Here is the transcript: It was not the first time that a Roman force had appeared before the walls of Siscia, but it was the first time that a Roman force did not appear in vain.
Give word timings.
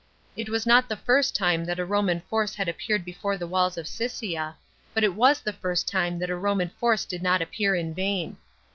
It 0.35 0.49
was 0.49 0.65
not 0.65 0.89
the 0.89 0.97
first 0.97 1.35
time 1.35 1.63
that 1.65 1.77
a 1.77 1.85
Roman 1.85 2.21
force 2.21 2.55
had 2.55 2.67
appeared 2.67 3.05
before 3.05 3.37
the 3.37 3.45
walls 3.45 3.77
of 3.77 3.85
Siscia, 3.87 4.55
but 4.95 5.03
it 5.03 5.13
was 5.13 5.41
the 5.41 5.53
first 5.53 5.87
time 5.87 6.17
that 6.17 6.31
a 6.31 6.35
Roman 6.35 6.69
force 6.79 7.05
did 7.05 7.21
not 7.21 7.39
appear 7.39 7.75
in 7.75 7.93
vain. 7.93 8.37